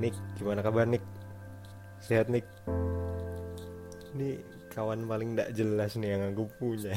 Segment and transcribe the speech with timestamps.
[0.00, 1.04] Nick gimana kabar Nick
[2.00, 2.48] sehat Nick
[4.16, 4.40] ini
[4.72, 6.96] kawan paling tidak jelas nih yang aku punya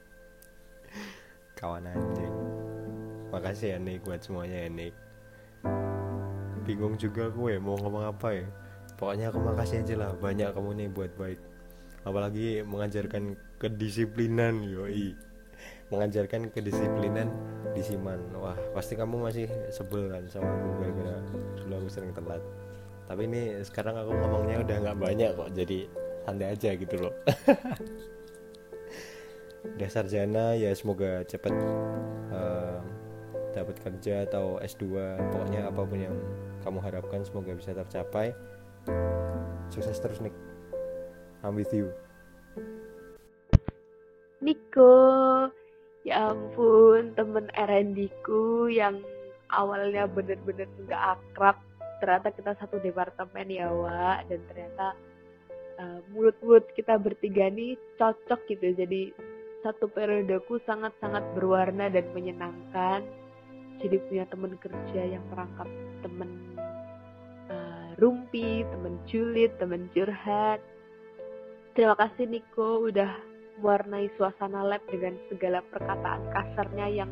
[1.60, 2.34] kawan anjing.
[3.34, 4.94] Makasih ya Nick buat semuanya ya Nick
[6.70, 8.46] bingung juga gue mau ngomong apa ya.
[8.94, 11.40] Pokoknya aku makasih aja lah banyak kamu nih buat baik.
[12.06, 15.16] Apalagi mengajarkan kedisiplinan yoi.
[15.90, 17.26] Mengajarkan kedisiplinan
[17.74, 18.20] di Siman.
[18.38, 21.18] Wah pasti kamu masih sebel kan sama aku gara-gara
[21.70, 22.42] dulu aku sering telat.
[23.06, 25.86] Tapi ini sekarang aku ngomongnya udah nggak banyak kok jadi
[26.26, 27.14] santai aja gitu loh.
[29.60, 31.52] Udah sarjana ya semoga cepet
[32.32, 32.80] uh,
[33.52, 34.88] dapat kerja atau S2
[35.30, 36.16] pokoknya apa pun yang
[36.64, 38.32] kamu harapkan semoga bisa tercapai.
[39.68, 40.32] Sukses terus Nick
[41.44, 41.92] I'm with you.
[44.40, 45.52] Niko
[46.08, 49.04] ya ampun temen R&D ku yang
[49.54, 51.56] awalnya bener-bener nggak akrab
[52.00, 54.26] ternyata kita satu departemen ya Wak.
[54.32, 54.86] Dan ternyata
[55.78, 58.74] uh, mulut-mulut kita bertiga nih cocok gitu.
[58.74, 59.12] Jadi
[59.60, 63.04] satu periodeku sangat-sangat berwarna dan menyenangkan.
[63.80, 65.68] Jadi punya temen kerja yang merangkap
[66.04, 66.30] temen
[67.48, 70.60] uh, rumpi, temen julid, temen curhat.
[71.72, 73.08] Terima kasih Niko udah
[73.60, 77.10] mewarnai suasana lab dengan segala perkataan kasarnya yang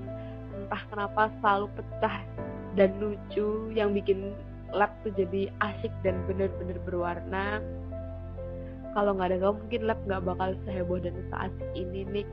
[0.69, 2.17] entah kenapa selalu pecah
[2.77, 4.37] dan lucu yang bikin
[4.77, 7.65] lab tuh jadi asik dan bener-bener berwarna.
[8.93, 12.27] Kalau nggak ada kamu mungkin lab nggak bakal seheboh dan seasik ini nih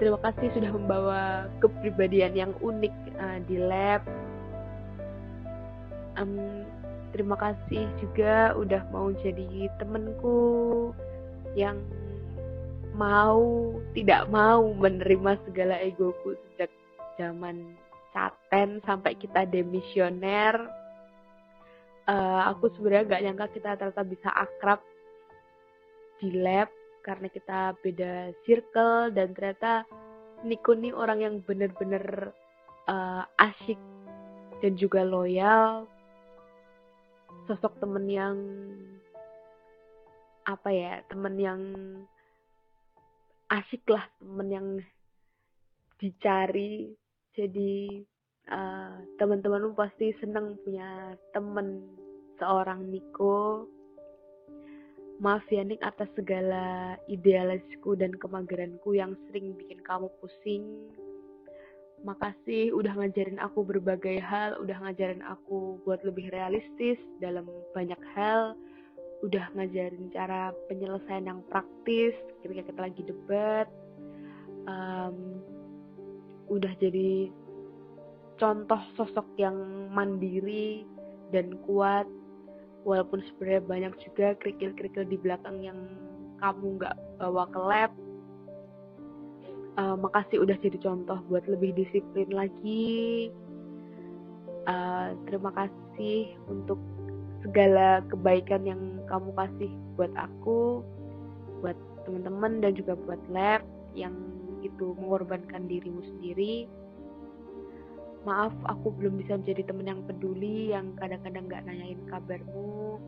[0.00, 1.22] terima kasih sudah membawa
[1.60, 4.00] kepribadian yang unik uh, di lab.
[6.16, 6.64] Um,
[7.12, 10.40] terima kasih juga udah mau jadi temenku
[11.52, 11.76] yang
[12.96, 16.72] mau tidak mau menerima segala egoku sejak
[17.20, 17.76] zaman
[18.16, 20.56] caten sampai kita demisioner
[22.08, 24.80] uh, aku sebenarnya gak nyangka kita ternyata bisa akrab
[26.20, 26.68] di lab
[27.00, 28.12] karena kita beda
[28.44, 29.84] circle dan ternyata
[30.40, 32.32] Niko nih orang yang bener-bener
[32.88, 33.76] uh, asyik
[34.60, 35.84] dan juga loyal
[37.48, 38.36] sosok temen yang
[40.44, 41.60] apa ya temen yang
[43.48, 44.68] asik lah temen yang
[46.00, 46.96] dicari
[47.34, 48.02] jadi
[48.50, 51.86] uh, teman-teman pasti seneng punya temen
[52.40, 53.68] seorang Niko.
[55.20, 60.88] Maaf ya Nik atas segala idealisku dan kemageranku yang sering bikin kamu pusing.
[62.00, 67.44] Makasih udah ngajarin aku berbagai hal udah ngajarin aku buat lebih realistis dalam
[67.76, 68.56] banyak hal
[69.20, 73.68] udah ngajarin cara penyelesaian yang praktis ketika kita lagi debat.
[74.64, 75.44] Um,
[76.50, 77.30] udah jadi
[78.36, 79.54] contoh sosok yang
[79.94, 80.82] mandiri
[81.30, 82.10] dan kuat
[82.82, 85.78] walaupun sebenarnya banyak juga kerikil-kerikil di belakang yang
[86.40, 87.92] kamu nggak bawa ke lab.
[89.78, 93.30] Uh, makasih udah jadi contoh buat lebih disiplin lagi.
[94.66, 96.80] Uh, terima kasih untuk
[97.44, 100.84] segala kebaikan yang kamu kasih buat aku,
[101.64, 103.62] buat teman-teman dan juga buat lab
[103.94, 104.12] yang
[104.60, 106.68] itu mengorbankan dirimu sendiri.
[108.28, 113.00] Maaf, aku belum bisa menjadi teman yang peduli, yang kadang-kadang nggak nanyain kabarmu,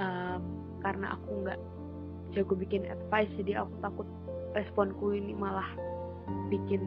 [0.00, 0.42] um,
[0.80, 1.60] karena aku nggak
[2.32, 4.08] jago bikin advice, jadi aku takut
[4.56, 5.68] responku ini malah
[6.48, 6.80] bikin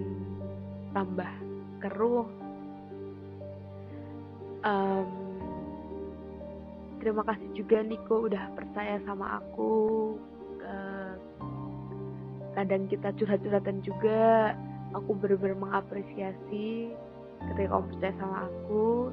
[0.97, 1.30] tambah
[1.86, 2.25] keruh.
[4.66, 5.09] Um,
[6.97, 9.72] terima kasih juga Niko udah percaya sama aku
[12.53, 14.53] kadang kita curhat-curhatan juga
[14.94, 16.94] aku benar-benar mengapresiasi
[17.50, 19.09] ketika kamu percaya sama aku.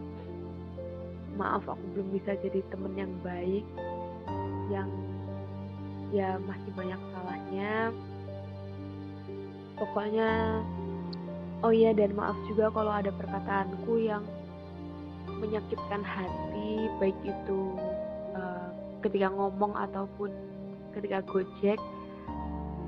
[1.40, 3.64] Maaf aku belum bisa jadi temen yang baik
[4.68, 4.90] yang
[6.12, 7.74] ya masih banyak salahnya.
[9.80, 10.60] Pokoknya
[11.64, 14.24] oh iya dan maaf juga kalau ada perkataanku yang
[15.40, 17.60] menyakitkan hati baik itu
[18.36, 18.68] uh,
[19.00, 20.28] ketika ngomong ataupun
[20.92, 21.80] ketika gojek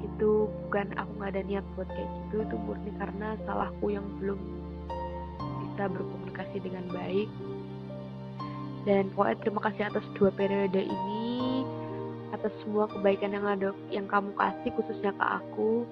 [0.03, 4.39] itu bukan aku nggak ada niat buat kayak gitu itu murni karena salahku yang belum
[5.63, 7.31] bisa berkomunikasi dengan baik.
[8.83, 11.63] Dan pokoknya terima kasih atas dua periode ini
[12.35, 15.87] atas semua kebaikan yang ada yang kamu kasih khususnya ke aku.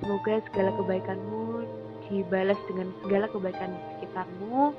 [0.00, 1.68] Semoga segala kebaikanmu
[2.08, 4.72] dibalas dengan segala kebaikan di sekitarmu.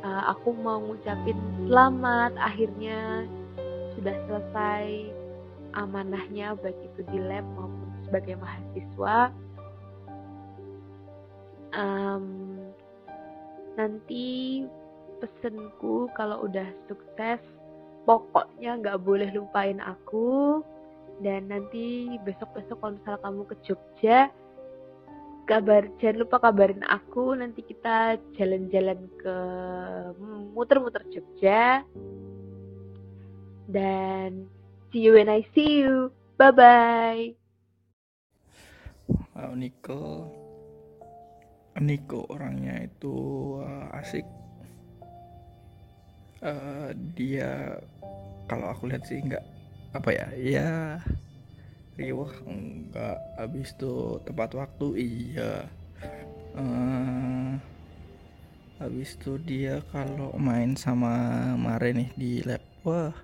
[0.00, 1.36] Uh, aku mau ngucapin
[1.68, 3.28] selamat akhirnya
[3.92, 5.12] sudah selesai
[5.74, 9.18] amanahnya baik itu di lab maupun sebagai mahasiswa.
[11.70, 12.58] Um,
[13.78, 14.66] nanti
[15.22, 17.38] pesenku kalau udah sukses
[18.04, 20.60] pokoknya nggak boleh lupain aku.
[21.20, 24.32] Dan nanti besok-besok kalau misalnya kamu ke Jogja
[25.50, 27.34] kabar jangan lupa kabarin aku.
[27.34, 29.36] Nanti kita jalan-jalan ke
[30.54, 31.82] muter-muter Jogja.
[33.66, 34.46] Dan
[34.92, 36.12] see you when I see you.
[36.38, 37.40] Bye bye
[39.40, 40.28] wow, Nico
[41.80, 43.14] Nico orangnya itu
[43.62, 44.26] uh, asik.
[46.44, 47.76] Uh, dia
[48.48, 49.44] kalau aku lihat sih nggak
[49.96, 50.70] apa ya ya
[51.96, 55.52] riwah enggak habis itu tepat waktu iya.
[56.52, 57.56] Uh,
[58.80, 61.12] habis itu dia kalau main sama
[61.56, 63.14] Mare nih di lab wah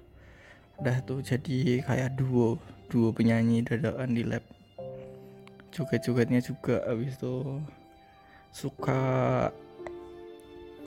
[0.80, 2.60] udah tuh jadi kayak duo
[2.92, 4.44] duo penyanyi dadakan di lab.
[5.72, 7.60] Joget-jogetnya juga habis itu
[8.52, 9.02] suka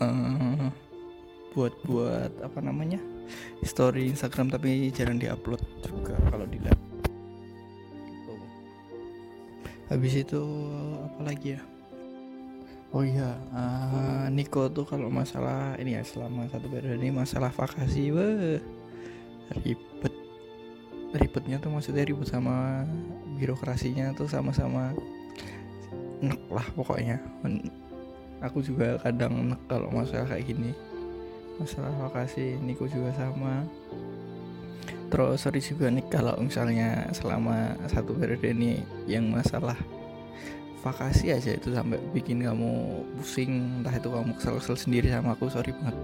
[0.01, 0.68] uh,
[1.53, 2.97] buat-buat apa namanya
[3.62, 6.80] story Instagram tapi jarang diupload juga kalau di lab.
[8.09, 8.33] Gitu.
[9.89, 10.41] habis itu
[11.06, 11.62] apa lagi ya?
[12.89, 18.09] Oh iya uh, Niko tuh kalau masalah ini ya selama satu periode ini masalah vakasi
[18.09, 18.57] wah
[19.63, 20.13] ribet.
[21.10, 22.86] Ribetnya tuh maksudnya ribet sama
[23.40, 24.94] birokrasinya tuh sama-sama
[26.22, 27.18] nek lah pokoknya.
[28.46, 30.72] Aku juga kadang nek kalau masalah kayak gini.
[31.60, 33.68] Masalah lokasi Niko juga sama.
[35.10, 38.78] Terus sorry juga nih kalau misalnya selama satu periode ini
[39.10, 39.75] yang masalah
[40.80, 45.75] vakasi aja itu sampai bikin kamu pusing entah itu kamu kesel-kesel sendiri sama aku sorry
[45.75, 45.96] banget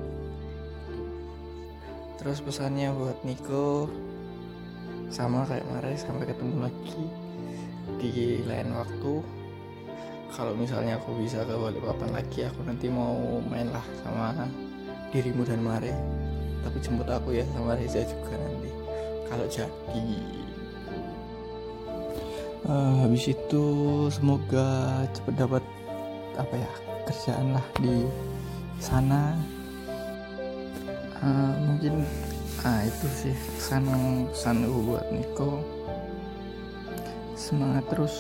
[2.20, 3.90] terus pesannya buat Niko
[5.12, 7.04] sama kayak Mare sampai ketemu lagi
[8.02, 9.14] di lain waktu.
[10.34, 14.36] Kalau misalnya aku bisa ke Balikpapan lagi aku nanti mau main lah sama
[15.14, 15.94] dirimu dan Mare.
[16.66, 18.70] Tapi jemput aku ya sama Reza juga nanti
[19.30, 20.08] kalau jadi.
[22.66, 23.66] Uh, habis itu
[24.10, 25.64] semoga cepat dapat
[26.34, 26.72] apa ya
[27.06, 28.10] kerjaan lah di
[28.82, 29.38] sana
[31.22, 32.04] uh, mungkin
[32.66, 33.86] ah itu sih pesan
[34.34, 35.62] pesan buat Niko.
[37.38, 38.16] Semangat terus.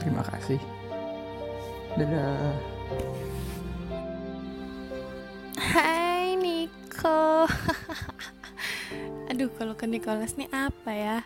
[0.00, 0.56] Terima kasih.
[1.98, 2.54] Dadah.
[5.58, 7.44] Hai Niko.
[9.28, 11.18] Aduh kalau ke Nicholas nih apa ya?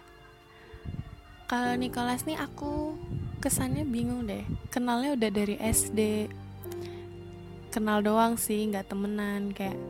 [1.47, 2.97] Kalau Nicholas nih aku
[3.39, 4.43] kesannya bingung deh.
[4.73, 6.33] Kenalnya udah dari SD
[7.73, 9.81] Kenal doang sih nggak temenan kayak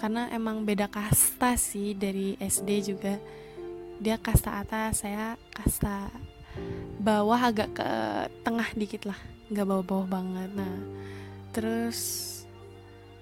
[0.00, 3.20] Karena emang beda kasta sih dari SD juga.
[4.00, 6.08] Dia kasta atas saya kasta
[6.98, 7.90] bawah agak ke
[8.42, 9.20] tengah dikit lah
[9.52, 10.50] nggak bawah-bawah banget.
[10.56, 10.74] Nah
[11.52, 12.00] terus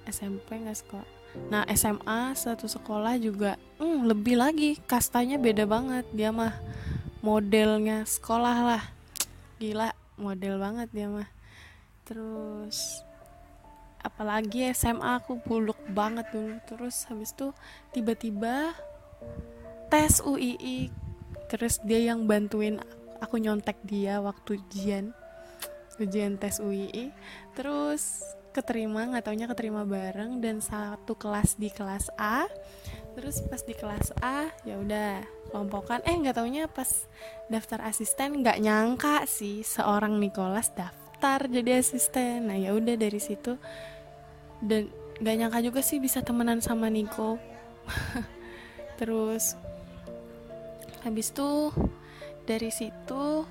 [0.07, 1.11] SMP nggak sekolah.
[1.51, 6.07] Nah SMA satu sekolah juga hmm, lebih lagi kastanya beda banget.
[6.15, 6.55] Dia mah
[7.21, 8.85] modelnya sekolah lah.
[9.59, 11.29] Gila model banget dia mah.
[12.07, 13.03] Terus
[14.03, 16.59] apalagi SMA aku buluk banget dulu.
[16.69, 17.55] Terus habis itu
[17.95, 18.75] tiba-tiba
[19.89, 20.91] tes UII
[21.53, 22.81] terus dia yang bantuin
[23.21, 25.15] aku nyontek dia waktu ujian.
[26.01, 27.15] Ujian tes UII
[27.55, 32.45] terus keterima nggak taunya keterima bareng dan satu kelas di kelas A.
[33.13, 36.01] Terus pas di kelas A ya udah kelompokan.
[36.05, 37.09] Eh nggak taunya pas
[37.49, 42.49] daftar asisten nggak nyangka sih seorang Nicholas daftar jadi asisten.
[42.49, 43.57] Nah ya udah dari situ
[44.63, 44.89] dan
[45.19, 47.37] nggak nyangka juga sih bisa temenan sama Nico.
[48.99, 49.59] Terus
[51.03, 51.75] habis itu
[52.47, 53.43] dari situ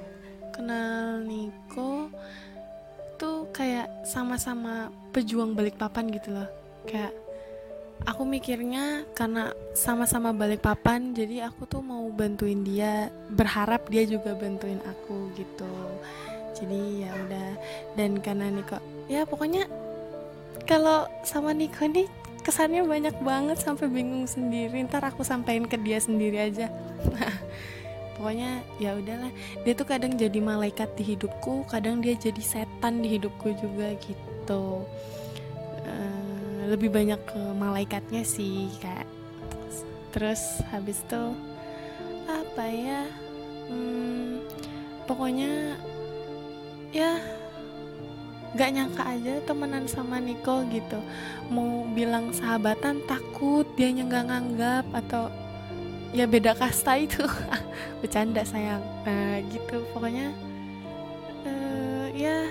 [0.56, 2.08] kenal Nico
[3.20, 6.50] tuh kayak sama-sama pejuang balik papan gitu loh.
[6.88, 7.14] Kayak
[8.08, 14.34] aku mikirnya karena sama-sama balik papan jadi aku tuh mau bantuin dia berharap dia juga
[14.34, 15.72] bantuin aku gitu.
[16.58, 17.52] Jadi ya udah.
[17.96, 19.68] Dan karena Niko ya pokoknya
[20.72, 22.08] kalau sama Niko nih
[22.48, 24.88] kesannya banyak banget sampai bingung sendiri.
[24.88, 26.72] Ntar aku sampaikan ke dia sendiri aja.
[28.16, 29.36] Pokoknya ya udahlah.
[29.68, 34.88] Dia tuh kadang jadi malaikat di hidupku kadang dia jadi setan di hidupku juga gitu.
[35.84, 39.04] Uh, lebih banyak ke malaikatnya sih kayak
[40.16, 41.36] terus habis itu
[42.32, 43.04] apa ya?
[43.68, 44.40] Hmm,
[45.04, 45.76] pokoknya
[46.96, 47.20] ya
[48.52, 51.00] gak nyangka aja temenan sama Nicole gitu.
[51.48, 55.32] Mau bilang sahabatan takut dia nggak nganggap atau
[56.12, 57.24] ya beda kasta itu.
[58.04, 58.84] Bercanda sayang.
[59.08, 59.88] Nah gitu.
[59.96, 60.36] Pokoknya
[61.48, 62.48] uh, ya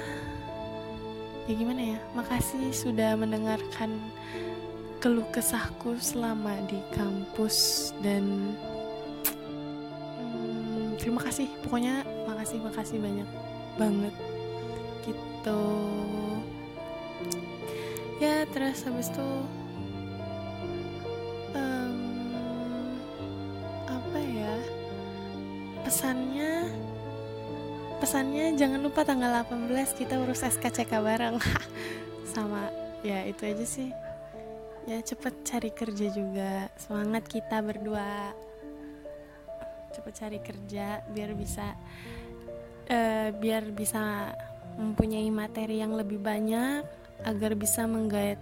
[1.45, 1.99] ya gimana ya?
[2.17, 3.93] Makasih sudah mendengarkan
[5.05, 8.57] keluh kesahku selama di kampus dan
[10.17, 11.49] hmm, terima kasih.
[11.61, 13.29] Pokoknya makasih makasih banyak
[13.77, 14.30] banget
[15.41, 15.65] gitu.
[18.21, 19.31] Ya terus habis itu
[21.57, 21.97] em,
[23.89, 24.55] apa ya
[25.81, 26.69] pesannya
[27.97, 31.41] pesannya jangan lupa tanggal 18 kita urus SKCK bareng.
[32.37, 32.69] Sama
[33.01, 33.89] ya itu aja sih.
[34.85, 36.69] Ya cepet cari kerja juga.
[36.77, 38.37] Semangat kita berdua.
[39.97, 41.73] Cepet cari kerja biar bisa
[42.85, 44.37] eh, biar bisa
[44.81, 46.81] mempunyai materi yang lebih banyak
[47.29, 48.41] agar bisa menggait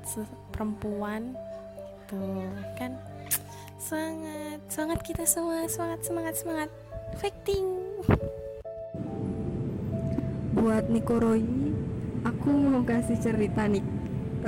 [0.55, 1.35] perempuan
[2.07, 2.23] gitu
[2.79, 2.95] kan?
[3.83, 6.71] Semangat semangat kita semua semangat semangat semangat.
[7.19, 7.67] Fighting.
[10.55, 11.43] Buat Niko Roy
[12.23, 13.83] aku mau kasih cerita nih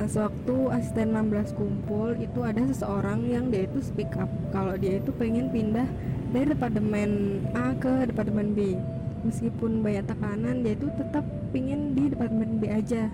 [0.09, 4.31] sewaktu asisten 16 kumpul itu ada seseorang yang dia itu speak up.
[4.55, 5.85] Kalau dia itu pengen pindah
[6.31, 8.79] dari departemen A ke departemen B
[9.23, 13.13] meskipun banyak tekanan dia itu tetap pingin di departemen B aja.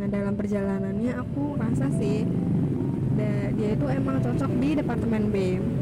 [0.00, 2.26] Nah dalam perjalanannya aku rasa sih
[3.54, 5.36] dia itu emang cocok di departemen B.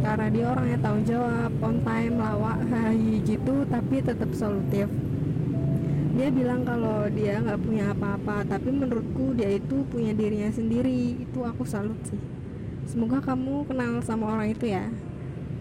[0.04, 4.88] Karena dia orangnya tanggung jawab on time lawak hai gitu tapi tetap solutif.
[6.12, 11.24] Dia bilang kalau dia nggak punya apa-apa tapi menurutku dia itu punya dirinya sendiri.
[11.24, 12.20] Itu aku salut sih.
[12.84, 14.84] Semoga kamu kenal sama orang itu ya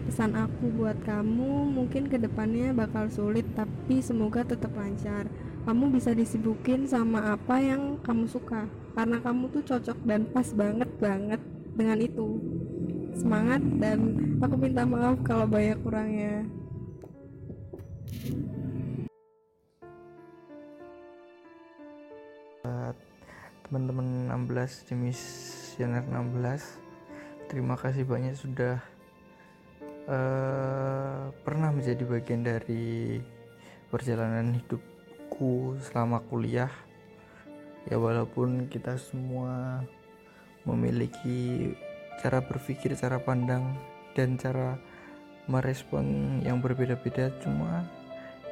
[0.06, 5.30] pesan aku buat kamu mungkin ke depannya bakal sulit tapi semoga tetap lancar.
[5.62, 8.66] Kamu bisa disibukin sama apa yang kamu suka
[8.98, 11.40] karena kamu tuh cocok dan pas banget banget
[11.78, 12.28] dengan itu.
[13.14, 13.98] Semangat dan
[14.42, 16.46] aku minta maaf kalau banyak kurangnya.
[23.72, 26.76] Teman-teman 16 demisioner 16
[27.48, 28.84] terima kasih banyak sudah
[30.08, 33.18] eh, pernah menjadi bagian dari
[33.92, 36.72] perjalanan hidupku selama kuliah.
[37.90, 39.82] Ya walaupun kita semua
[40.62, 41.74] memiliki
[42.22, 43.74] cara berpikir cara pandang
[44.14, 44.78] dan cara
[45.50, 47.82] merespon yang berbeda-beda cuma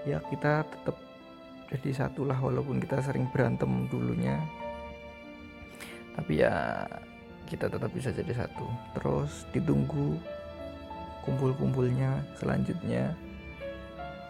[0.03, 0.99] ya kita tetap
[1.71, 4.43] jadi satulah walaupun kita sering berantem dulunya.
[6.19, 6.83] Tapi ya
[7.47, 8.67] kita tetap bisa jadi satu.
[8.99, 10.19] Terus ditunggu
[11.25, 13.15] kumpul-kumpulnya selanjutnya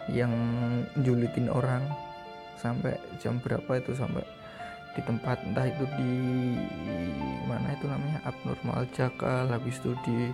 [0.09, 0.33] yang
[1.01, 1.85] julitin orang
[2.57, 4.25] sampai jam berapa itu sampai
[4.91, 6.13] di tempat entah itu di
[7.47, 10.29] mana itu namanya abnormal jakal habis itu di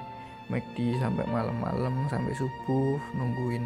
[0.49, 3.65] McD sampai malam-malam sampai subuh nungguin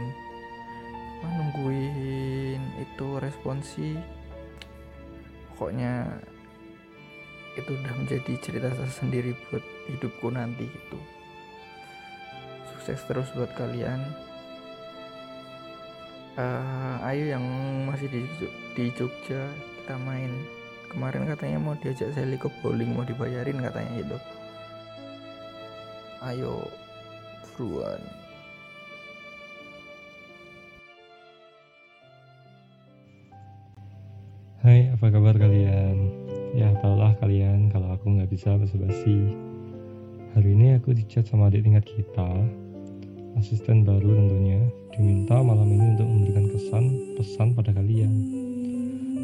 [1.22, 3.94] apa, nungguin itu responsi.
[5.54, 6.10] Pokoknya
[7.54, 10.98] itu udah menjadi cerita tersendiri buat hidupku nanti gitu
[12.82, 14.02] sukses terus buat kalian.
[16.34, 17.46] Eh, ayo yang
[17.86, 18.26] masih di,
[18.74, 20.34] di Jogja kita main.
[20.90, 24.18] Kemarin katanya mau diajak Sally ke bowling mau dibayarin katanya gitu.
[26.26, 26.66] Ayo
[27.54, 28.02] buruan.
[34.66, 36.10] Hai, apa kabar kalian?
[36.58, 39.38] Ya, tahulah kalian kalau aku nggak bisa basa-basi.
[40.34, 42.30] Hari ini aku dicat sama adik tingkat kita,
[43.40, 44.60] asisten baru tentunya,
[44.96, 46.84] diminta malam ini untuk memberikan kesan
[47.16, 48.12] pesan pada kalian.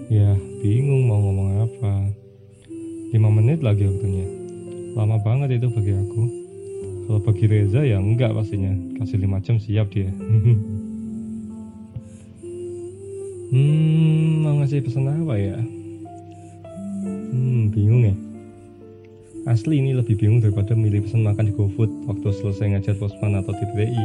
[0.07, 1.93] Ya, bingung mau ngomong apa.
[3.11, 4.27] 5 menit lagi waktunya.
[4.95, 6.23] Lama banget itu bagi aku.
[7.07, 8.71] Kalau bagi Reza ya enggak pastinya.
[8.99, 10.11] Kasih 5 jam siap dia.
[13.47, 15.55] Hmm, mau ngasih pesan apa ya?
[17.31, 18.26] Hmm, bingung ya.
[19.47, 23.55] Asli ini lebih bingung daripada milih pesan makan di GoFood waktu selesai ngajar pospan atau
[23.55, 23.95] di.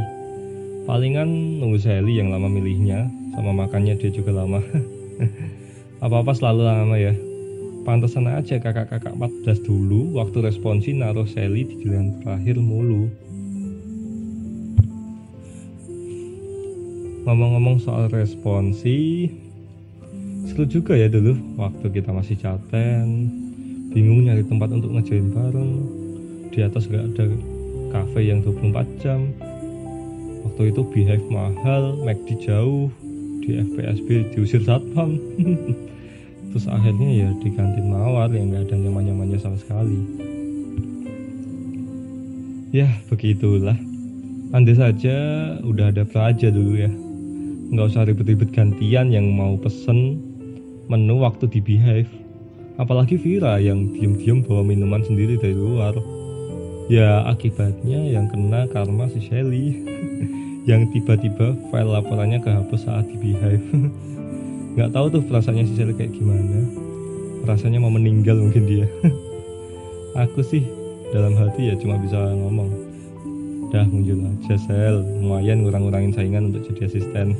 [0.87, 4.63] Palingan nunggu Sally yang lama milihnya, sama makannya dia juga lama.
[6.07, 7.11] Apa-apa selalu lama ya.
[7.83, 13.11] Pantesan aja kakak-kakak 14 dulu waktu responsi naruh Sally di giliran terakhir mulu.
[17.27, 19.27] Ngomong-ngomong soal responsi,
[20.47, 23.27] seru juga ya dulu waktu kita masih caten,
[23.93, 25.73] bingung nyari tempat untuk ngejain bareng.
[26.53, 27.29] Di atas gak ada
[27.93, 29.31] cafe yang 24 jam.
[30.49, 32.91] Waktu itu Beehive mahal, McD jauh,
[33.41, 35.17] di FPSB diusir satpam.
[36.53, 40.01] Terus akhirnya ya di kantin mawar yang gak ada nyaman-nyamannya sama sekali.
[42.73, 43.77] Ya begitulah.
[44.53, 45.17] Andai saja
[45.65, 46.93] udah ada pelaja dulu ya
[47.73, 50.21] nggak usah ribet-ribet gantian yang mau pesen
[50.93, 52.13] menu waktu di Beehive
[52.81, 55.93] apalagi Vira yang diam-diam bawa minuman sendiri dari luar.
[56.88, 59.76] Ya akibatnya yang kena karma si Shelly.
[60.62, 63.67] Yang tiba-tiba file laporannya kehapus saat di Beehive
[64.79, 66.71] nggak tahu tuh perasaannya si Shelly kayak gimana.
[67.43, 68.87] Rasanya mau meninggal mungkin dia.
[70.23, 70.62] Aku sih
[71.11, 72.71] dalam hati ya cuma bisa ngomong
[73.75, 75.02] dah muncul aja sel.
[75.02, 77.35] Lumayan ngurang-ngurangin saingan untuk jadi asisten.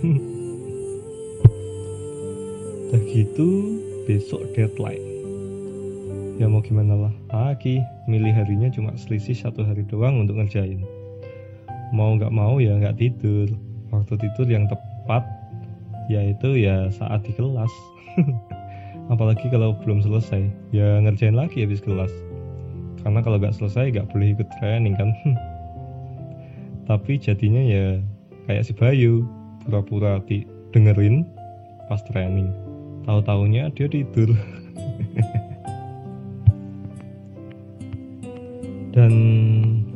[2.91, 3.79] Udah gitu
[4.11, 5.12] besok deadline
[6.43, 7.79] ya mau gimana lah lagi
[8.11, 10.83] milih harinya cuma selisih satu hari doang untuk ngerjain.
[11.95, 13.47] Mau nggak mau ya nggak tidur.
[13.95, 15.23] Waktu tidur yang tepat
[16.11, 17.71] yaitu ya saat di kelas.
[19.15, 22.11] Apalagi kalau belum selesai ya ngerjain lagi habis kelas.
[23.07, 25.15] Karena kalau nggak selesai nggak boleh ikut training kan?
[26.91, 28.03] Tapi jadinya ya
[28.51, 29.23] kayak si Bayu
[29.63, 30.43] pura-pura di
[30.75, 31.23] dengerin
[31.87, 32.51] pas training.
[33.07, 34.35] Tahu taunya dia tidur
[38.93, 39.13] dan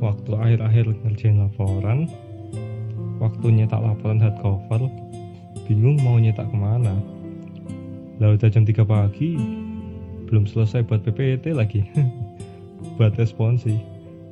[0.00, 2.08] waktu akhir-akhir ngerjain laporan
[3.20, 4.88] waktu nyetak laporan hardcover
[5.68, 6.96] bingung mau nyetak ke mana.
[8.16, 9.36] Lah udah jam 3 pagi
[10.26, 11.84] belum selesai buat PPT lagi.
[12.96, 13.76] Buat responsi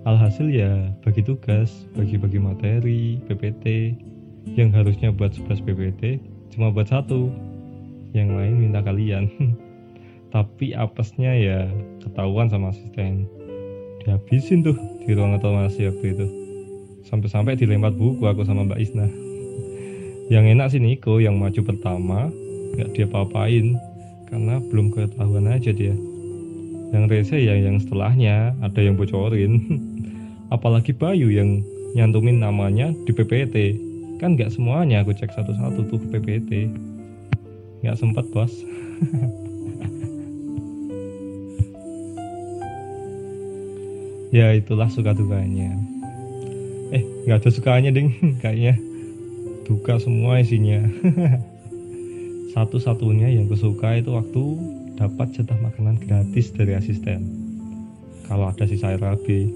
[0.05, 3.97] alhasil ya bagi tugas bagi-bagi materi PPT
[4.53, 6.03] yang harusnya buat 11 PPT
[6.57, 7.29] cuma buat satu.
[8.15, 9.27] Yang lain minta kalian.
[10.35, 11.69] Tapi apesnya ya
[12.01, 13.29] ketahuan sama asisten
[14.05, 16.27] dihabisin tuh di ruang otomasi waktu itu.
[17.09, 19.09] Sampai-sampai dilempar buku aku sama Mbak Isna.
[20.33, 22.29] Yang enak sih Niko yang maju pertama
[22.77, 23.77] nggak dia papain
[24.29, 25.97] karena belum ketahuan aja dia.
[26.93, 29.61] Yang rese ya yang setelahnya ada yang bocorin.
[30.55, 31.65] Apalagi Bayu yang
[31.97, 33.81] nyantumin namanya di PPT
[34.19, 36.71] kan nggak semuanya aku cek satu-satu tuh PPT
[37.83, 38.51] nggak sempat bos
[44.35, 45.79] ya itulah suka dukanya
[46.95, 48.15] eh nggak ada sukanya ding.
[48.43, 48.79] Kayaknya
[49.67, 50.85] duka semua isinya.
[52.55, 54.45] Satu-satunya yang kusuka itu waktu
[54.95, 57.27] dapat jatah makanan gratis dari asisten.
[58.31, 59.51] Kalau ada si sayur rabi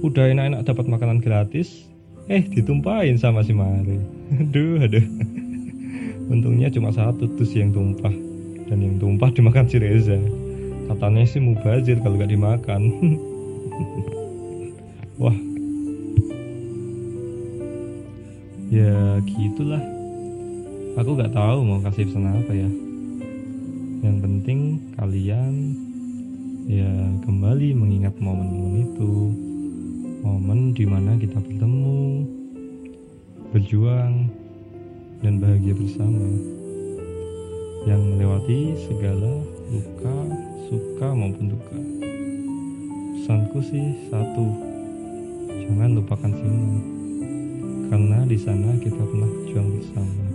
[0.00, 1.84] udah enak-enak dapat makanan gratis
[2.32, 4.00] eh ditumpahin sama si Mari.
[4.40, 5.04] Aduh aduh.
[6.30, 8.14] Untungnya cuma satu tuh yang tumpah.
[8.70, 10.14] Dan yang tumpah dimakan si Reza.
[10.86, 13.18] Katanya sih mubazir kalau gak dimakan
[15.22, 15.36] wah.
[18.70, 19.82] Ya gitulah.
[20.98, 22.70] Aku gak tahu mau kasih pesan apa ya.
[24.00, 24.60] Yang penting
[24.96, 25.54] kalian
[26.70, 26.92] ya
[27.26, 29.12] kembali mengingat momen-momen itu.
[30.20, 32.26] Momen di mana kita bertemu
[33.50, 34.28] berjuang
[35.24, 36.26] dan bahagia bersama.
[37.88, 39.40] Yang melewati segala
[39.72, 40.16] luka,
[40.68, 41.99] suka maupun duka
[43.30, 44.42] pesanku sih satu
[45.46, 46.82] jangan lupakan Simon
[47.86, 50.29] karena di sana kita pernah berjuang bersama